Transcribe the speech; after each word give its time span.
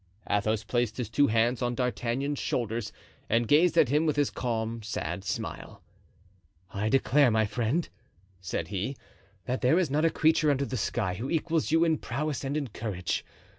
Athos 0.27 0.63
placed 0.63 0.97
his 0.97 1.11
two 1.11 1.27
hands 1.27 1.61
on 1.61 1.75
D'Artagnan's 1.75 2.39
shoulders, 2.39 2.91
and 3.29 3.47
gazed 3.47 3.77
at 3.77 3.89
him 3.89 4.07
with 4.07 4.15
his 4.15 4.31
calm, 4.31 4.81
sad 4.81 5.23
smile. 5.23 5.83
"I 6.71 6.89
declare, 6.89 7.29
my 7.29 7.45
friend," 7.45 7.87
said 8.39 8.69
he, 8.69 8.97
"that 9.45 9.61
there 9.61 9.77
is 9.77 9.91
not 9.91 10.03
a 10.03 10.09
creature 10.09 10.49
under 10.49 10.65
the 10.65 10.75
sky 10.75 11.13
who 11.13 11.29
equals 11.29 11.69
you 11.69 11.83
in 11.83 11.99
prowess 11.99 12.43
and 12.43 12.57
in 12.57 12.69
courage. 12.69 13.23